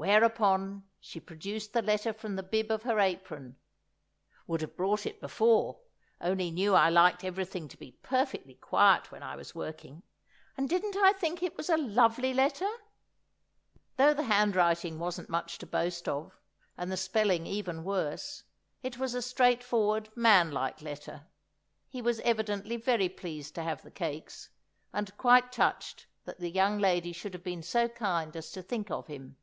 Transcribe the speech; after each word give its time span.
Whereupon 0.00 0.84
she 1.00 1.18
produced 1.18 1.72
the 1.72 1.82
letter 1.82 2.12
from 2.12 2.36
the 2.36 2.44
bib 2.44 2.70
of 2.70 2.84
her 2.84 3.00
apron—would 3.00 4.60
have 4.60 4.76
brought 4.76 5.04
it 5.06 5.20
before, 5.20 5.80
only 6.20 6.52
knew 6.52 6.72
I 6.72 6.88
liked 6.88 7.24
everything 7.24 7.66
to 7.66 7.76
be 7.76 7.98
perfectly 8.00 8.54
quiet 8.54 9.10
when 9.10 9.24
I 9.24 9.34
was 9.34 9.56
working—and 9.56 10.68
didn't 10.68 10.96
I 10.96 11.14
think 11.14 11.42
it 11.42 11.56
was 11.56 11.68
a 11.68 11.76
lovely 11.76 12.32
letter? 12.32 12.70
Though 13.96 14.14
the 14.14 14.22
handwriting 14.22 15.00
wasn't 15.00 15.30
much 15.30 15.58
to 15.58 15.66
boast 15.66 16.08
of, 16.08 16.38
and 16.76 16.92
the 16.92 16.96
spelling 16.96 17.44
even 17.48 17.82
worse, 17.82 18.44
it 18.84 18.98
was 18.98 19.14
a 19.14 19.20
straightforward, 19.20 20.10
man 20.16 20.52
like 20.52 20.80
letter; 20.80 21.26
he 21.88 22.00
was 22.00 22.20
evidently 22.20 22.76
very 22.76 23.08
pleased 23.08 23.56
to 23.56 23.64
have 23.64 23.82
the 23.82 23.90
cakes, 23.90 24.50
and 24.92 25.18
quite 25.18 25.50
touched 25.50 26.06
that 26.24 26.38
the 26.38 26.50
young 26.52 26.78
lady 26.78 27.12
should 27.12 27.34
have 27.34 27.42
been 27.42 27.64
so 27.64 27.88
kind 27.88 28.36
as 28.36 28.52
to 28.52 28.62
think 28.62 28.92
of 28.92 29.08
him. 29.08 29.36